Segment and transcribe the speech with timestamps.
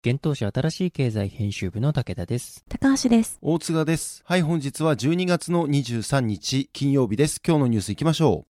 [0.00, 2.64] 現当社新しい経済編集部の武田です。
[2.68, 3.36] 高橋です。
[3.42, 4.22] 大津賀です。
[4.24, 7.40] はい、本日は12月の23日金曜日です。
[7.44, 8.46] 今日のニュース行きましょ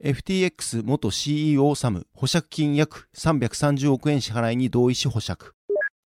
[0.00, 0.06] う。
[0.08, 5.56] FTX 元 CEO サム、保釈金約330億円支払いに同意し保釈。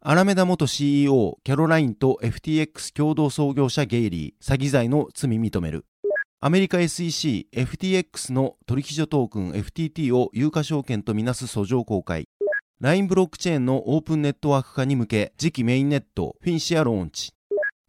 [0.00, 5.84] アラメダ元 CEO キャロラインと FTX 共同創業者ゲイリー、詐欺罪の罪認める。
[6.40, 12.26] アメリカ SEC、FTX の取引所トークン FTT を有価証券とみなす訴状公開。
[12.80, 17.32] LINE ブロックチェーンのオープンネットワーク化に向け、次期メインネット、フィンシアローンチ。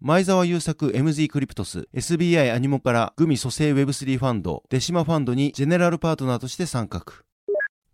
[0.01, 7.03] 前澤友作 MZ クリプトス、SBI アニモからグミ蘇生 Web3 ファンド、デシマファンドにジェネラルパートナーとして参画。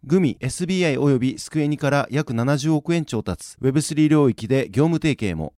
[0.05, 5.53] グミ、SBI 及びスクエニから約70億円調達、Web3 領域で業務提携も。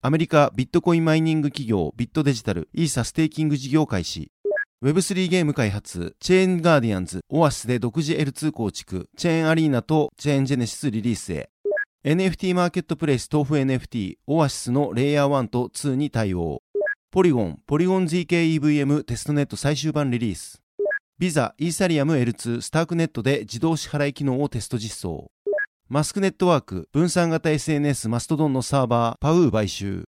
[0.00, 4.30] アメリカビットコインマイニング企業ビットデジタル、イーサステーキング事業開始。
[4.80, 11.50] Web3 ゲーム開発、チェーンガーディアンズ、オアシスで独自 L2 構築、チェーンアリーナとチェーンジェネシスリリースへ。
[12.04, 16.62] NFT マーケットプレイス豆腐 NFT、オアシスのレイヤー1と2に対応。
[17.10, 20.62] ポリゴン、ポリゴン ZKEVM テストネット最終版リリース。
[21.18, 25.32] ビザ、イーサリアム L2、スタークネットで自動支払い機能をテスト実装。
[25.88, 30.04] マスクネットワーク、分散型 SNS マストドンのサーバー、パウー買収。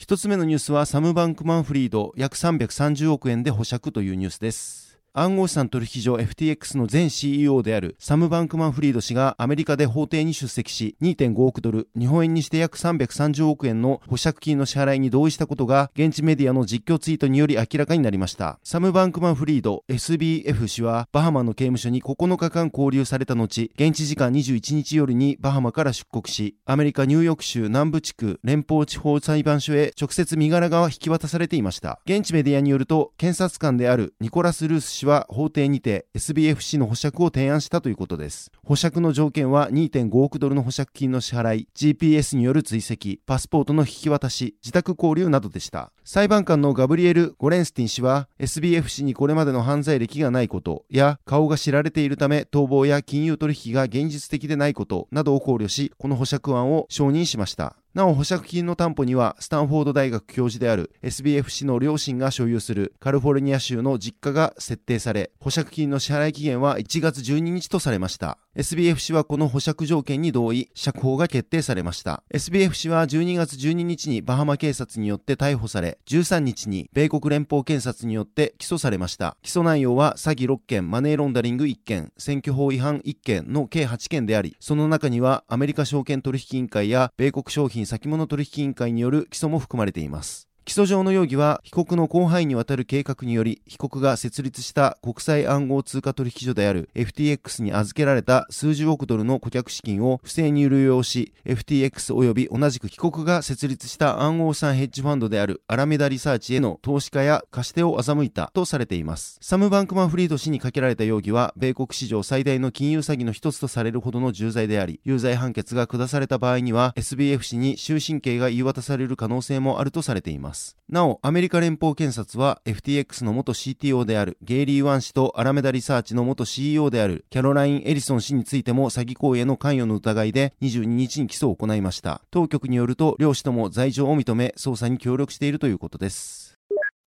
[0.00, 4.87] 一つ目のニュースはサム・バンクマンフリード約330億円で保釈というニュースです。
[5.12, 18.58] 暗号資産取引所 FTX の前 CEO であるサム・バンクマンフリード氏がアメリカで法廷に出席し2.5億ドル、日本円にして約330億円の保釈金の支払いに同意したことが現地メディアの実況ツイートにより明らかになりました。
[18.62, 32.00] サム・バンクマンフリード SBF 氏はバハマの刑務所に9日間拘留された後、現地時間21日夜にバハマから出国し、アメリカ・ニューヨーク州南部地区連邦地方裁判所へ直接身柄が引き渡されていました。
[32.04, 38.50] 現地メディアによると、検察官であるニコラス・ルース氏は法廷にて SBFC の保釈を提案したということです。
[38.64, 45.92] 保釈の条件は2.5億ドルの保釈金の支払い、GPS による追跡、パスポートの引き渡し、自宅交流などでした。
[46.10, 57.76] 裁判官のガブリエル・ゴレンスティン氏は SBFC にこれまでの犯罪歴がないことや顔が知られているため逃亡や金融取引が現実的でないことなどを考慮し、この保釈案を承認しました。
[57.98, 90.47] なお保釈金の担保にはスタンフォード大学教授である SBFC の両親が所有するカリフォルニア州の実家が設定され保釈金の支払い期限は1月12日とされました SBFC はこの保釈条件に同意釈放が決定されました SBFC は12月12日にバハマ警察によって逮捕され13日に米国連邦検察によって起訴されました起訴内容は詐欺6件マネーロンダリング1件選挙法違反1件の計8件でありその中にはアメリカ証券取引委員会や米国商品先物取引委員会による起訴も含まれています。
[90.68, 109.38] 起訴上の容疑は被告の広範囲にわたる計画により被告が設立した国際暗号通貨取引所である FTX に預けられた数十億ドルの顧客資金を不正に流用し FTX 及び同じく被告が設立した暗号資産ヘッジファンドであるアラメダリサーチへの投資家や貸し手を欺いたとされています。
[109.40, 120.57] サム・バンクマンフリード氏にかけられた容疑は米国史上最大の金融詐欺の一つとされるほどの重罪であり有罪判決が下された場合には SBF 氏に終身刑が言い渡される可能性もあるとされています。
[120.88, 132.22] なお、アメリカ連邦検察は FTX の元 CTO であるゲイリー・ワン氏とアラメダリサーチの元 CEO であるキャロライン・エリソン氏についても詐欺行為への関与の疑いで22日に起訴を行いました。
[132.30, 136.58] 当局によると、両氏とも罪状を認め、捜査に協力しているということです。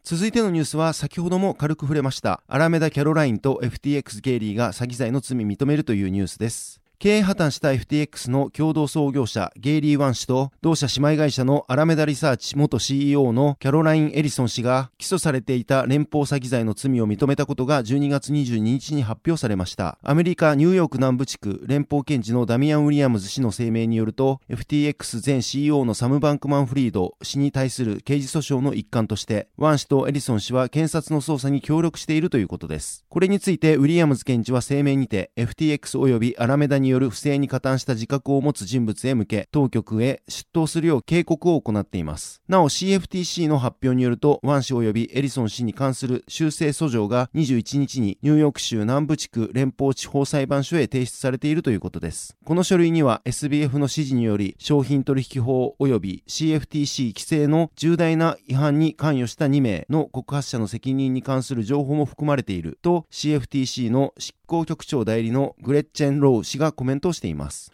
[0.03, 6.80] 続いてのニュースは先ほども軽く触れましたアラメダ・キャロラインと FTX ゲイリーが詐欺罪の罪認めるというニュースです。
[7.01, 19.97] 経営破綻した FTX の共同創業者ゲイリー・ワン氏と同社姉妹会社のアラメダリサーチ元 CEO のキャロライン・エリソン氏が起訴されていた連邦詐欺罪の罪を認めたことが12月22日に発表されました。
[20.03, 33.05] アメリカ・ニューヨーク南部地区連邦検事のダミアン・ウィリアムズ氏の声明によると FTX 前 CEO のサム・バンクマン・フリード氏に対する刑事訴訟の一環としてワン氏とエリソン氏は検察の捜査に協力しているということです。
[33.09, 42.41] これについてウィリアムズ検事は声明にて FTX 及びアラメダによる不正に加担した自覚を持つ人物へ向け、当局へ出頭するよう警告を行っています。
[42.47, 52.35] なお CFTC の発表によると、ワン氏及びエリソン氏に関する修正訴状が21日にニューヨーク州南部地区連邦地方裁判所へ提出されているということです。
[52.43, 67.71] この書類には SBF の指示により商品取引法及び CFTC 規制の重大な違反に関与した2名の告発者の責任に関する情報も含まれていると CFTC の執行局長代理のグレッチェン・ロー氏がコメントをしています。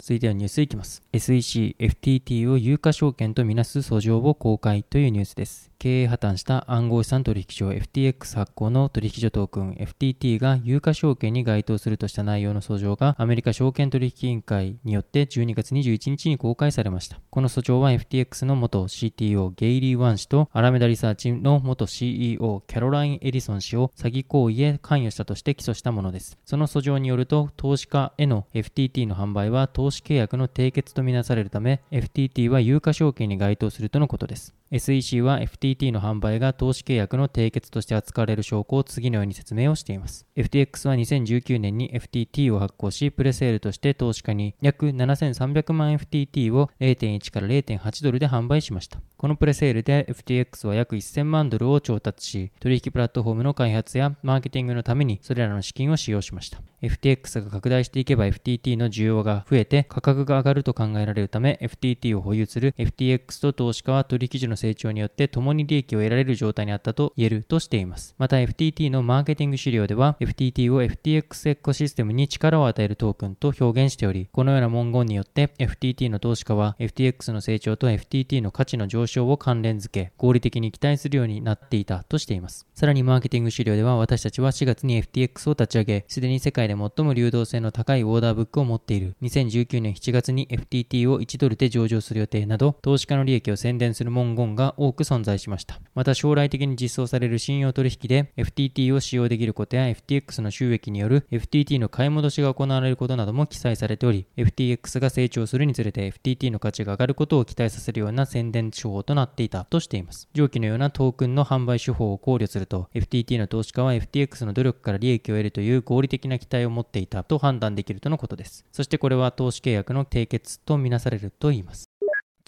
[0.00, 1.04] 続いてはニュースいきます。
[1.12, 5.69] SEC、FTT を有価証券とみなす訴状を公開というニュースです。
[5.80, 17.18] 経営破綻した暗号資産取引所 FTX 発行の取引所トークン FTT が有価証券に該当するとした内容の訴状がアメリカ証券取引委員会によって12月21日に公開されました。
[17.30, 26.36] この訴状は FTX の元 CTO ゲイリー・ワン氏とアラメダリサーチの元 CEO キャロライン・エディソン氏を詐欺行為へ関与したとして起訴したものです。
[26.44, 34.59] その訴状によると投資家への FTT の販売は投資契約の締結とみなされるため FTT は有価証券に該当するとのことです。
[34.72, 40.26] SEC は FTT の販売が投資契約の締結として扱われる証拠を次のように説明をしています。
[40.36, 49.00] FTX は2019年に FTT を発行し、プレセールとして投資家に約7300万 FTT を0.1から0.8ドルで販売しました。
[49.16, 56.62] このプレセールで FTX は約1000万ドルを調達し、取引プラットフォームの開発やマーケティングのためにそれらの資金を使用しました。
[56.82, 68.14] FTX が拡大していけば FTT の需要が増えて価格が上がると考えられるため FTT を保有する FTX と投資家は取引所の成長によって共に利益を得られる状態にあったと言えるとしています。
[68.18, 82.66] また FTT のマーケティング資料では FTT を FTX エコシステムに力を与えるトークンと表現しており、このような文言によって FTT の投資家は FTX の成長と FTT の価値の上昇を関連づけ、合理的に期待するようになっていたとしています。
[82.74, 89.16] さらにマーケティング資料では私たちは4月に FTX を立ち上げ、すでに世界で最も流動性の高いオーダーブックを持っている。
[89.22, 95.80] 2019年7月に FTT を1ドルで上場する予定など、投資家の利益を宣伝する文言が多く存在しました。
[95.94, 110.28] また将来的に実装される信用取引で FTT を使用できることや FTX の収益による FTT の買い戻しが行われることなども記載されており、FTX が成長するにつれて FTT の価値が上がることを期待させるような宣伝手法となっていたとしています。
[110.34, 118.64] 上記のようなトークンの販売手法を考慮すると、FTT の投資家は FTX の努力から利益を得るという合理的な期待を持っていたと判断できるとのことです。
[118.72, 121.89] そしてこれは投資契約の締結とみなされると言います。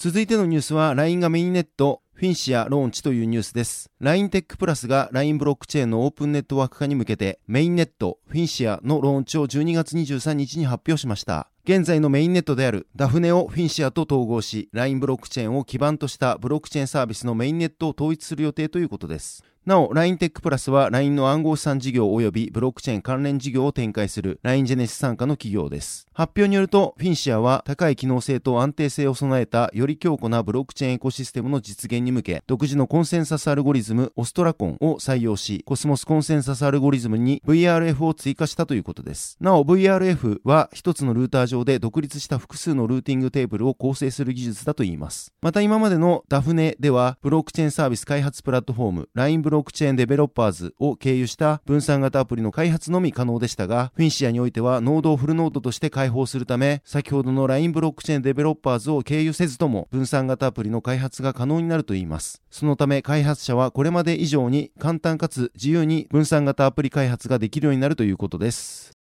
[0.04, 3.88] 続いてのニュースは LINE がメインネットフィンシアローンチというニュースです。
[4.00, 11.51] LINE テックプラスが LINE ブロックチェーンのオープンネットワーク化に向けてメインネットフィンシアのローンチを12月23日に発表しました。
[11.64, 19.44] 現在のメインネットであるダフネをフィンシアと統合し、LINE ブロックチェーンを基盤としたブロックチェーンサービスのメインネットを統一する予定ということです。
[19.64, 26.08] なお、LINE テックプラスは LINE の暗号資産事業及びブロックチェーン関連事業を展開する LINE ジェネシス傘下の企業です。
[26.12, 39.36] 発表によると、フィンシアは高い機能性と安定性を備えたより強固なブロックチェーンエコシステムの実現に向け、独自のコンセンサスアルゴリズムオストラコンを採用し、コスモスコンセンサスアルゴリズムに VRF を追加したということです。
[39.40, 45.32] なお、VRF は一つのルーター上で独立した複数のルーティングテーブルを構成する技術だといいます。
[45.42, 62.42] また今までのダフネでは、ブロックチェーンサービス開発プラットフォーム LINE ブロックチェーンデベロッパーズを経由した分散型アプリの開発のみ可能でしたが、フィンシアにおいてはノードをフルノードとして開放するため、先ほどの LINE ブロックチェーンデベロッパーズを経由せずとも分散型アプリの開発が可能になるといいます。
[62.50, 69.01] そのため開発者はこれまで以上に簡単かつ自由に分散型アプリ開発ができるようになるということです。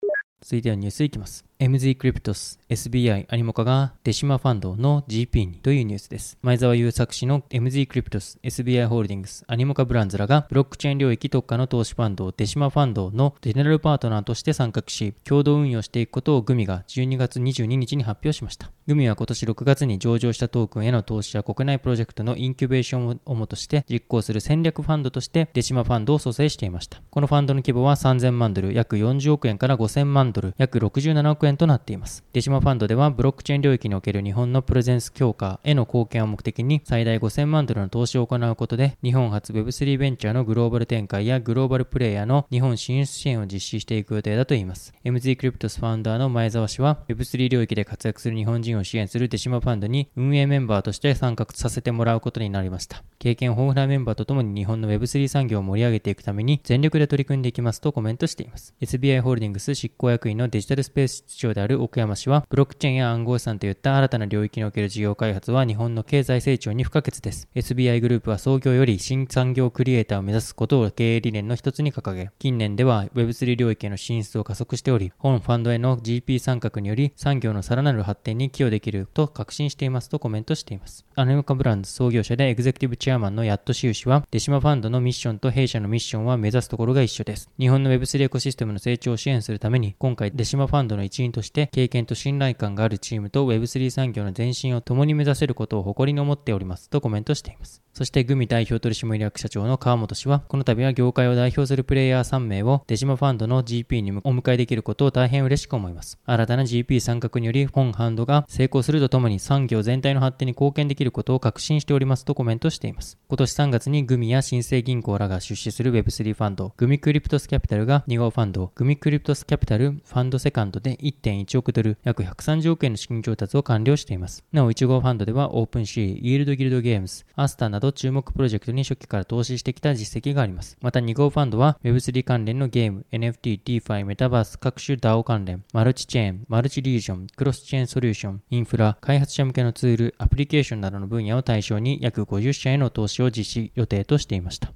[0.46, 1.44] 続いてはニュースいきます。
[1.58, 6.36] MZ クリプトス SBI アニモカがデシマファンドの GP にというニュースです。
[6.42, 18.70] 前澤友作氏の MZ クリプトス SBI ホールディングスアニモカブランズらがブロックチェーン領域特化の投資ファンドデシマファンドのジェネラルパートナーとして参画し、共同運用していくことをグミが12月22日に発表しました。
[18.86, 27.00] グミは今年6月に上場したトークンへの投資や国内プロジェクトのインキュベーションを主として実行する戦略ファンドとしてデシマファンドを組成していました。
[27.10, 32.24] このファンドの規模は3000万ドル、約40億円から5000万ドルドル、約67億円となっています。
[32.32, 44.94] デシマファンドでは、ブロックチェーン領域における日本のプレゼンス強化への貢献を目的に、最大5000万ドルの投資を行うことで、日本発 Web3 ベンチャーのグローバル展開やグローバルプレイヤーの日本進出支援を実施していく予定だといいます。
[45.04, 53.02] MZ クリプトスファウンダーの前澤氏は、Web3 領域で活躍する日本人を支援するデシマファンドに運営メンバーとして参画させてもらうことになりました。
[53.18, 58.74] 経験豊富なメンバーとともに日本の Web3 産業を盛り上げていくために全力で取り組んでいきますとコメントしています。
[58.80, 67.48] SBI ホールディングス執行役員のデジタルスペース室長である奥山氏は、ブロックチェーンや暗号資産といった新たな領域における事業開発は日本の経済成長に不可欠です。
[67.54, 81.04] SBI グループは創業より新産業クリエイターを目指すことを経営理念の一つに掲げ、近年では Web3 領域への進出を加速しており、本ファンドへの GP 参画により産業のさらなる発展に寄与できると確信していますとコメントしています。
[81.14, 87.50] アネムカブランズ創業者でエグゼクティブチェアマンのヤットシウ氏は、デシマファンドのミッションと弊社のミッションは目指すところが一緒です。
[87.58, 97.82] 日本の Web3 エコシステムの成長を支援するために、今回デシマファンドの一員として経験と信頼感があるチームと Web3 産業の前進を共に目指せることを誇りに思っておりますとコメントしています。
[97.96, 106.18] そしてグミ代表取締役社長の川本氏は、この度は業界を代表するプレイヤー3名をデジマファンドの GP にお迎えできることを大変嬉しく思います。
[106.26, 113.16] 新たな GP 参画により本ハンドが成功するとともに産業全体の発展に貢献できることを確信しておりますとコメントしています。
[113.28, 124.44] 今年3月にグミや新生銀行らが出資する Web3 ファンド、グミクリプトスキャピタルが2号ファンド、グミクリプトスキャピタルファンドセカンドで1.1億ドル、約130億円の資金調達を完了しています。
[124.52, 130.76] なお1号ファンドではオープンシー、イールドギルドゲームズ、アスターなど注目プロジェクトに初期から投資してきた実績があります。
[130.80, 144.72] また2号ファンドは Web3 関連のゲーム、NFT、DeFi、メタバース、各種 DAO 関連、マルチチェーン、マルチリージョン、クロスチェーンソリューション、インフラ、開発者向けのツール、アプリケーションなどの分野を対象に約50社への投資を実施予定としていました。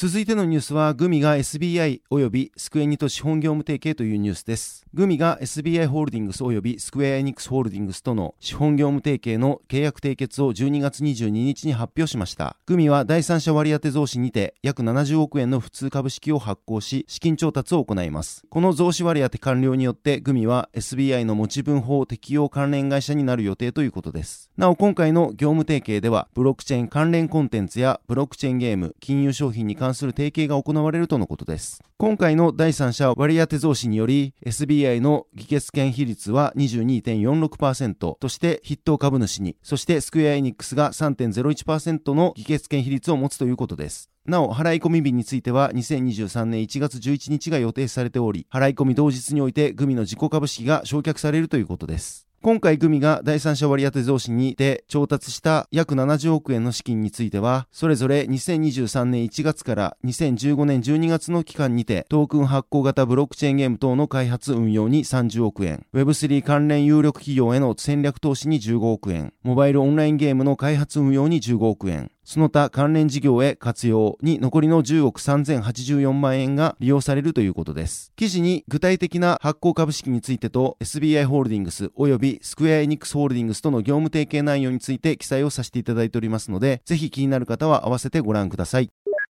[0.00, 4.86] 続いてのニュースは、グミが SBI 及びスクエニと資本業務提携というニュースです。
[4.94, 12.56] グミが SBI ホールディングス及びスクエアエニックスホールディングスとの資本業務提携の契約締結を12月22日に発表しました。
[12.64, 18.46] グミは第三者割当増資にて約70億円の普通株式を発行し、資金調達を行います。
[18.48, 24.50] この増資割当完了によって、グミは SBI の持ち分法適用関連会社になる予定ということです。
[24.56, 31.82] なお、今回の業務提携では、ブロックチェーン関連コンテンツやブロックチェーンゲーム、金融商品に関関する提携が行われるとのことです。
[31.98, 44.08] 今回の第三者割当増資により、SBI の議決権比率は22.46%として筆頭株主に、そしてスクエアエニックスが3.01%の議決権比率を持つということです。
[44.26, 52.29] なお、払い込み日については2023年1月11日が予定されており、払い込み同日においてグミの自己株式が償却されるということです。
[52.42, 78.12] 今回グミが第三者割当増資にて調達した約70億円の資金については、それぞれ2023年1月から2015年12月の期間にて、トークン発行型ブロックチェーンゲーム等の開発運用に30億円、Web3 関連有力企業への戦略投資に15億円、モバイルオンラインゲームの開発運用に15億円、その他関連事業へ活用に残りの10億3084万円が利用されるということです。
[78.14, 88.90] 記事に具体的な発行株式についてと SBI ホールディングス及びスクエアエニックスホールディングスとの業務提携内容について記載をさせていただいておりますので、ぜひ気になる方は合わせてご覧ください。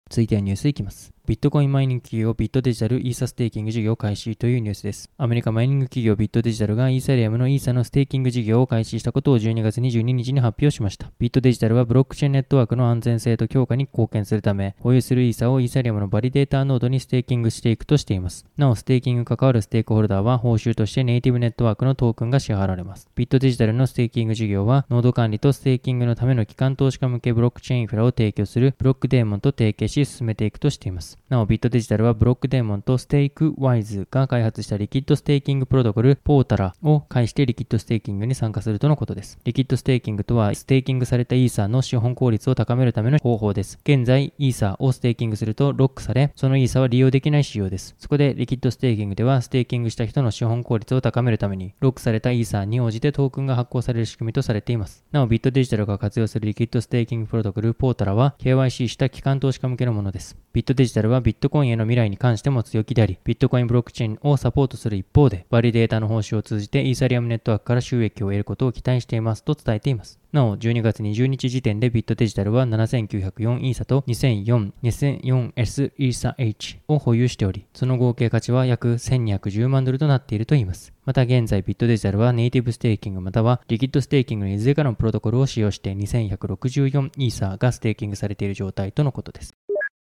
[0.09, 1.13] 続いてはニュースいきます。
[1.27, 5.09] ビットコインマイニング企業ビットデジタルイーサステーキング事業開始というニュースです。
[5.17, 11.11] アメリカマイニング企業ビットデジタルがイーサリアムのイーサのステーキング事業を開始したことを12月22日に発表しました。
[11.19, 18.45] ビットデジタルはブロックチェーンネットワークの安全性と強化に貢献するため、保有するイーサをイーサリアムのバリデーターノードにステーキングしていくとしています。
[18.59, 23.09] なお、ステーキング関わるステークホルダーは報酬としてネイティブネットワークのトークンが支払われます。
[23.15, 31.14] ビットデジタルのステーキング事業は、ノード管理とステーキングのための機関投資家向けブロックチェーンインフラを提供するブロックデーモンと提携し進めていくとしています。
[31.29, 39.39] なお、ビットデジタルはブロックデーモンとステークワイズが開発したリキッドステーキングプロトコルポータラを介してリキッドステーキングに参加するとのことです。
[39.45, 43.79] リキッドステーキングとはステーキングされたイーサーの資本効率を高めるための方法です。
[43.85, 47.95] 現在、イーサーをステーキングするとロックされ、そのイーサーは利用できない仕様です。
[47.99, 55.05] そこでリキッドステーキングではステーキングした人の資本効率を高めるために、ロックされたイーサーに応じてトークンが発行される仕組みとされています。
[55.13, 60.37] なお、ビットデジタルが活用するリキッドステーキングプロトコルポータラは KYC した機関投資家向けのものです。
[60.53, 70.19] ビットデジタルはビットコインへの未来に関しても強気であり、ビットコインブロックチェーンをサポートする一方で、バリデータの報酬を通じてイーサリアムネットワークから収益を得ることを期待していますと伝えています。
[70.33, 80.93] なお、12月20日時点でビットデジタルは7904イーサと2004、2004S イーサ H を保有しており、その合計価値は約1210万ドルとなっているといいます。
[81.05, 89.55] また現在ビットデジタルはネイティブステーキングまたはリキッドステーキングのいずれかのプロトコルを使用して2164イーサがステーキングされている状態とのことです。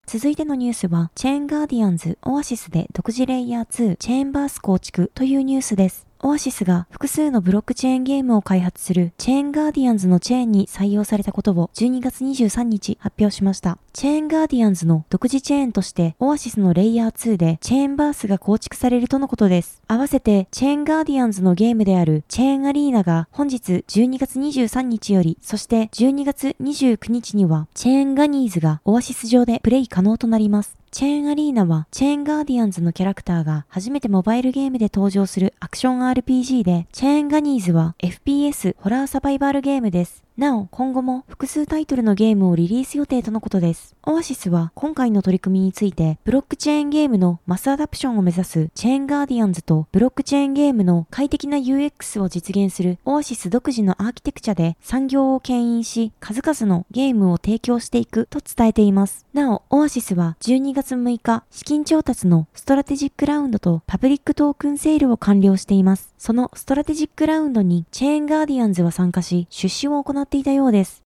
[0.06, 6.06] 続いてのニュースは、チェーンガーディアンズオアシスで独自レイヤー2チェーンバース構築というニュースです。
[6.24, 13.76] オアシスが複数のブロックチェーンゲームを開発するチェーンガーディアンズのチェーンに採用されたことを12月23日発表しました。
[13.92, 19.82] チェーンガーディアンズの独自チェーンとしてオアシスのレイヤー2でチェーンバースが構築されるとのことです。
[19.88, 30.81] 合わせてチェーンガーディアンズのゲームであるチェーンアリーナが本日12月23日より、そして12月29日にはチェーンガニーズがオアシス上でプレイ可能となります。
[30.92, 40.22] チェーンアリーナは、チェーンガーディアンズのキャラクターが初めてモバイルゲームで登場するアクション RPG で、チェーンガニーズは FPS ホラーサバイバルゲームです。
[40.38, 43.94] なお、今後も複数タイトルのゲームをリリース予定とのことです。
[44.04, 59.26] オアシスは今回の取り組みについて、ブロックチェーンゲームのマスアダプションを目指すチェーンガーディアンズと、ブロックチェーンゲームの快適な UX を実現するオアシス独自のアーキテクチャで産業を牽引し、数々のゲームを提供していくと伝えています。
[59.34, 66.14] なお、オアシスは12月6日、資金調達のストラテジックラウンドとパブリックトークンセールを完了しています。
[66.16, 71.02] そのストラテジックラウンドにチェーンガーディアンズは参加し、出資を行っていたようです。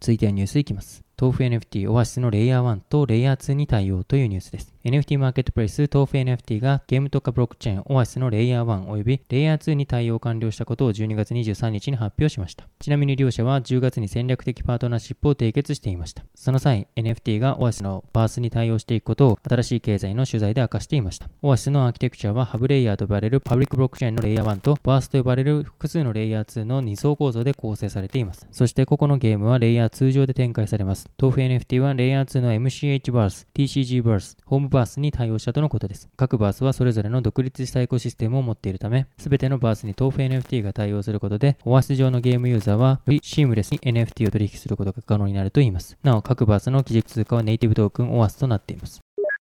[0.00, 1.02] 続いてはニュースいきます。
[1.20, 4.74] 豆腐 NFT オアシスのレイヤー1とレイヤー2に対応というニュースです。
[4.84, 12.66] NFT マーケットプレイス豆腐 NFT がゲーム特化ブロックチェーンオアシスのレイヤー1及びレイヤー2に対応完了したことを12月23日に発表しました。
[12.80, 16.24] ちなみに両社は10月に戦略的パートナーシップを締結していました。
[16.34, 21.28] その際、NFT がオアシスのバースに対応していくことを新しい経済の取材で明かしていました。
[21.42, 28.46] オアシスのアーキテクチャはハブレイヤーと呼ばれるパブリックブロックチェーンのレイヤー1とバースと呼ばれる複数のレイヤー2の2層構造で構成されています。
[28.50, 31.03] そして個々のゲームはレイヤー2上で展開されます。
[31.20, 36.08] 豆腐 NFT はレイヤー2の MCH バース、TCG バース、ホームバースに対応したとのことです。
[36.16, 45.96] 各バースはそれぞれの独立したエコシステムを持っているため、すべてのバースに豆腐 NFT が対応することで、オアシス上のゲームユーザーは、よりシームレスに NFT を取引することが可能になるといいます。
[46.02, 49.00] なお、各バースの基軸通貨はネイティブトークンオアシスとなっています。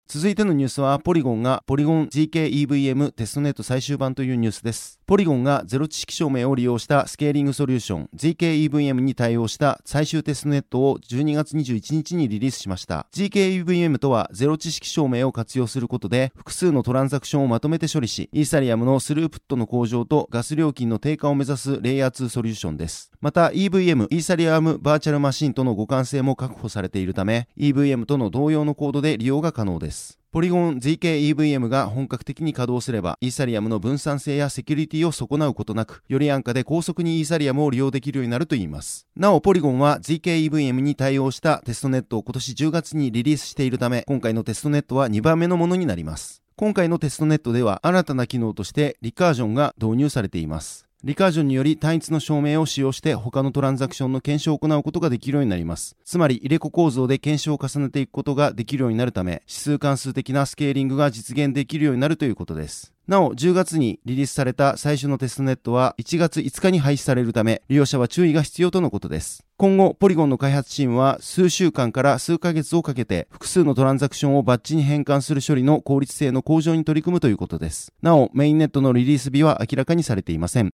[0.08, 5.00] 続いてのニュースは、ポリゴンがポリゴン GKEVM テストネット最終版というニュースです。
[5.04, 13.08] ポリゴンがゼロ知識証明を利用したスケーリングソリューション GKEVM に対応した最終テストネットを12月21日にリリースしました。
[13.12, 23.10] GKEVM とはゼロ知識証明を活用することで複数のトランザクションをまとめて処理し、イーサリアムのスループットの向上とガス料金の低下を目指すレイヤー2ソリューションです。
[23.20, 29.95] また EVM、イーサリアムバーチャルマシンとの互換性も確保されているため、EVM との同様のコードで利用が可能です。
[30.32, 39.06] ポリゴン ZK-EVM が本格的に稼働すれば、イーサリアムの分散性やセキュリティを損なうことなく、より安価で高速にイーサリアムを利用できるようになるといいます。
[39.16, 46.42] なお、ポリゴンは ZK-EVM に対応したテストネットを今年10月にリリースしているため、今回のテストネットは2番目のものになります。
[46.56, 50.86] 今回のテストネットでは新たな機能としてリカージョンが導入されています。
[51.06, 55.96] リカージョンにより単一の証明を使用して他のトランザクションの検証を行うことができるようになります。
[56.04, 62.92] つまり入れ子構造で検証を重ねていくことができるようになるため、指数関数的なスケーリングが実現できるようになるということです。
[63.06, 69.44] なお、10月にリリースされた最初のテストネットは1月5日に廃止されるため、利用者は注意が必要とのことです。
[69.58, 77.92] 今後、ポリゴンの開発チームは数週間から数ヶ月をかけて複数のトランザクションをバッチに変換する処理の効率性の向上に取り組むということです。
[78.02, 80.70] なお、メインネットのリリース日は明らかにされていません。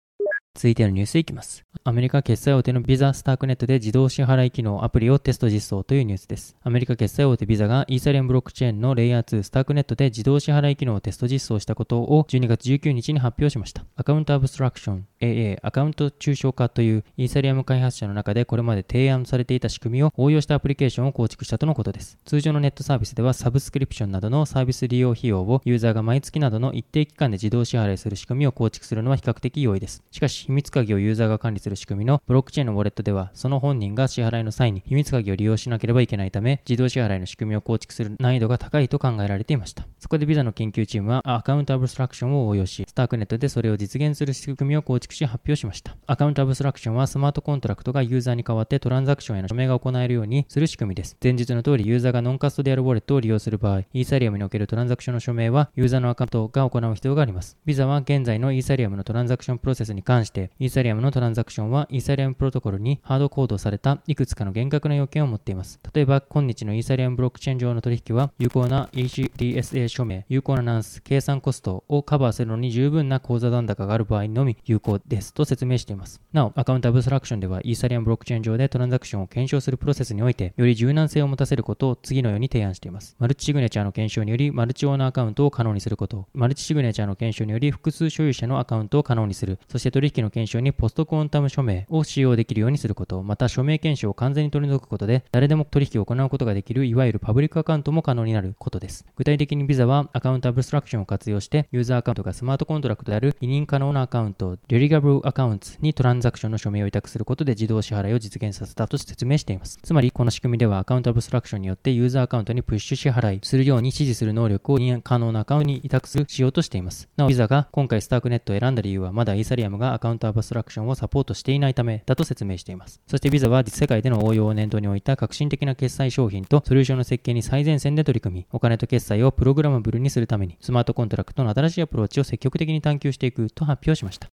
[0.56, 1.64] 続いてのニュースいきます。
[1.84, 6.56] アメリカ決済大手のビザスタークネットで自動支払い機能アプリをテスト実装というニュースです。
[6.62, 13.86] アメリカ決済大手ビザがイーサリアムブロックチェーンのレイヤー2スタークネットで自動支払い機能をテスト実装したことを12月19日に発表しました。
[13.96, 22.18] アカウントアブストラクション AA アカウント抽象化というイーサリアム開発者の中でこれまで提案されていた仕組みを応用したアプリケーションを構築したとのことです。
[22.26, 30.04] 通常のネットサービスではサブスクリプションなどのサービス利用費用をユーザーが毎月などの一定期間で自動支払いする仕組みを構築するのは比較的容易です。
[30.12, 39.86] しかし秘密鍵をユーザーが管理する仕組みのブロックチェーンのウォレットでは、その本人が支払いの際に秘密鍵を利用しなければいけないため、自動支払いの仕組みを構築する難易度が高いと考えられていました。
[40.00, 45.96] そこでビザの研究チームはアカウントアブストラクションを応用し、スタークネットでそれを実現する仕組みを構築し発表しました。
[46.08, 51.18] アカウントアブストラクションはスマートコントラクトがユーザーに代わってトランザクションへの署名が行えるようにする仕組みです。
[51.22, 57.58] 前述の通りユーザーがノンカストディアルウォレットを利用する場合、イーサリアムにおけるトランザクションの署名はユーザーのアカウントが行う必要があります。
[57.66, 65.80] ビザは現在のイーサリアムのトランザクションプロセスに関して、イーサリアムのトランザクションはイーサリアムプロトコルにハードコードされたいくつかの厳格な要件を持っています。
[65.94, 76.22] 例えば、今日のイーサリアムブロックチェーン上の取引は、有効な HDSA 署名、有効なナンス、計算コストをカバーするのに十分な口座残高がある場合のみ有効ですですと説明しています。
[76.34, 83.16] なお、アカウントアブストラクションでは、イーサリアムブロックチェーン上でトランザクションを検証するプロセスにおいて、より柔軟性を持たせることを次のように提案しています。
[83.20, 99.06] マルチシグネチャーの検証により、マルチオーナーアカウントを可能にすること、マルチシグネチャーの検証により、複数所有者のアカウントを可能にする、そして取引の検証にポストクォンタム署名を使用できるようにすること、また署名検証を完全に取り除くことで、誰でも取引を行うことができる、いわゆるパブリックアカウントも可能になることです。
[99.16, 109.78] 具体的にビザは、アカウントアブストラクションを活用して、ユーザーアカウントがスマートコントラクトである委任可能なアカウント、デリガブルアカウントにトランザクションの署名を委託することで自動支払いを実現させたと説明しています。
[109.84, 117.08] つまり、この仕組みではアカウントアブストラクションによってユーザーアカウントにプッシュ支払いするように指示する能力を任可能なアカウントに委託するしようとしています。
[117.18, 123.00] なお、ビザが今回スタークネットを選んだ理由はまだイーサリアムがアカウントアブストラクションをサポートしていないためだと説明しています。
[123.06, 134.30] そしてビザは世界での応用を念頭に置いた革新的な決済商品とソリューションの設計に最前線で取り組み、お金と決済をプログラマブルにするためにスマートコントラクトの新しいアプローチを積極的に探求していくと発表しました。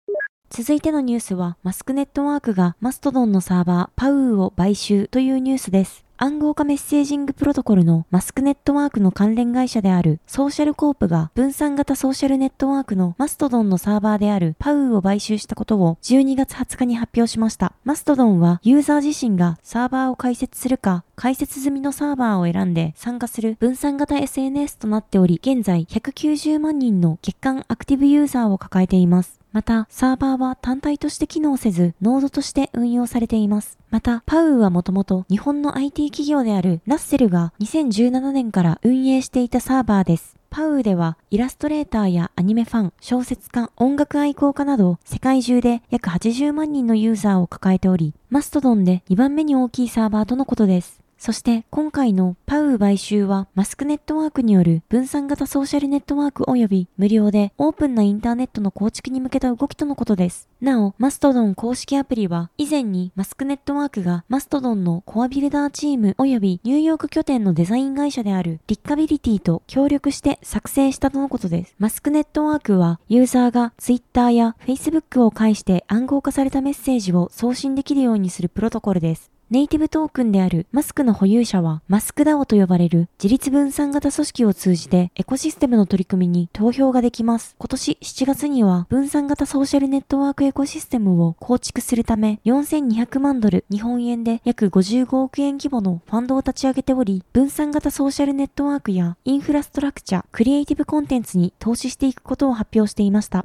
[0.54, 6.04] 続いてのニュースは、マスクネットワークがマストドンのサーバーパウーを買収というニュースです。
[6.18, 17.72] 暗号化メッセージングプロトコルのマスクネットワークの関連会社であるソーシャルコープが分散型ソーシャルネットワークのマストドンのサーバーであるパウーを買収したことを12月20日に発表しました。
[17.82, 29.41] マストドンはユーザー自身がサーバーを開設するか開設済みのサーバーを選んで参加する分散型 SNS となっており、現在190万人の月間アクティブユーザーを抱えています。
[29.52, 33.78] また、サーバーは単体として機能せず、ノードとして運用されています。
[33.90, 40.36] また、パウーはもともと日本の IT 企業であるラッセルが2017年から運営していたサーバーです。
[40.48, 51.00] パウーではイラストレーターやアニメファン、小説家、音楽愛好家など世界中で約80万人のユーザーを抱えており、マストドンで2番目に大きいサーバーとのことです。
[51.22, 60.48] そして今回のパウ買収はマスクネットワークによる分散型ソーシャルネットワーク及び無料でオープンなインターネットの構築に向けた動きとのことです。
[60.60, 71.76] なお、マストドン公式アプリは以前にマスクネットワークがマストドンのコアビルダーチーム及びニューヨーク拠点のデザイン会社であるリッカビリティと協力して作成したとのことです。
[71.78, 79.31] マスクネットワークはユーザーが Twitter や Facebook を介して暗号化されたメッセージを送信できるようにするプロトコルです。
[79.52, 87.54] ネイティブトークンであるマスクの保有者はマスク DAO と呼ばれる自立分散型組織を通じてエコシステムの取り組みに投票ができます。
[87.58, 103.44] 今年7月には分散型ソーシャルネットワークエコシステムを構築するため4200万ドル日本円で約55億円規模のファンドを立ち上げており分散型ソーシャルネットワークやインフラストラクチャ、クリエイティブコンテンツに投資していくことを発表していました。